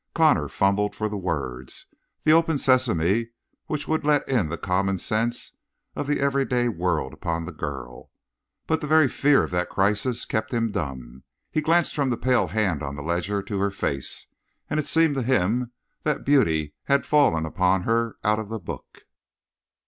Connor 0.15 0.47
fumbled 0.47 0.95
for 0.95 1.07
words, 1.15 1.85
the 2.23 2.31
Open 2.31 2.57
Sesame 2.57 3.29
which 3.67 3.87
would 3.87 4.03
let 4.03 4.27
in 4.27 4.49
the 4.49 4.57
common 4.57 4.97
sense 4.97 5.51
of 5.95 6.07
the 6.07 6.19
everyday 6.19 6.67
world 6.67 7.13
upon 7.13 7.45
the 7.45 7.51
girl. 7.51 8.09
But 8.65 8.81
the 8.81 8.87
very 8.87 9.07
fear 9.07 9.43
of 9.43 9.51
that 9.51 9.69
crisis 9.69 10.25
kept 10.25 10.55
him 10.55 10.71
dumb. 10.71 11.21
He 11.51 11.61
glanced 11.61 11.93
from 11.93 12.09
the 12.09 12.17
pale 12.17 12.47
hand 12.47 12.81
on 12.81 12.95
the 12.95 13.03
ledger 13.03 13.43
to 13.43 13.59
her 13.59 13.69
face, 13.69 14.25
and 14.71 14.79
it 14.79 14.87
seemed 14.87 15.13
to 15.13 15.21
him 15.21 15.71
that 16.01 16.25
beauty 16.25 16.73
had 16.85 17.05
fallen 17.05 17.45
upon 17.45 17.83
her 17.83 18.15
out 18.23 18.39
of 18.39 18.49
the 18.49 18.59
book. 18.59 19.03